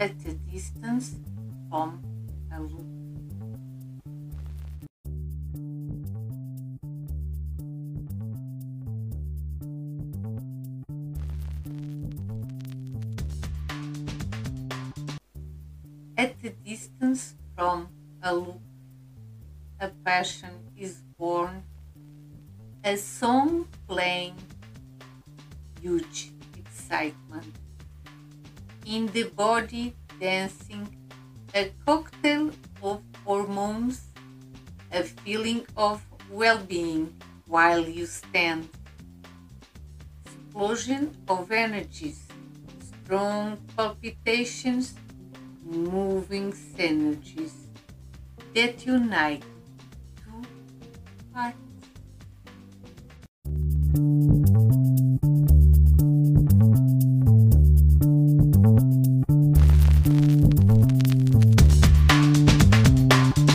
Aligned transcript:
at 0.00 0.12
a 0.24 0.32
distance 0.50 1.16
from 1.68 2.00
a 2.50 2.58
look. 2.58 2.86
At 16.16 16.34
a 16.44 16.50
distance 16.64 17.34
from 17.54 17.88
a 18.22 18.34
look, 18.34 18.60
a 19.80 19.88
passion 20.02 20.72
is 20.78 21.02
born, 21.18 21.62
a 22.82 22.96
song 22.96 23.68
playing, 23.86 24.36
huge 25.82 26.30
excitement. 26.56 27.54
In 28.90 29.06
the 29.12 29.22
body 29.22 29.94
dancing, 30.18 30.84
a 31.54 31.72
cocktail 31.86 32.50
of 32.82 33.02
hormones, 33.24 34.00
a 34.90 35.04
feeling 35.04 35.64
of 35.76 36.04
well 36.28 36.58
being 36.58 37.14
while 37.46 37.88
you 37.88 38.06
stand. 38.06 38.68
Explosion 40.26 41.16
of 41.28 41.52
energies, 41.52 42.26
strong 43.04 43.58
palpitations, 43.76 44.94
moving 45.62 46.52
synergies 46.52 47.54
that 48.56 48.84
unite 48.84 49.44
two 50.16 50.42
hearts. 51.32 51.69